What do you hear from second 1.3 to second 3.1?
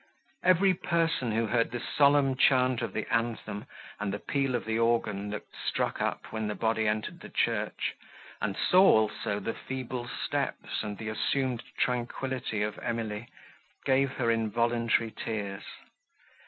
who heard the solemn chant of the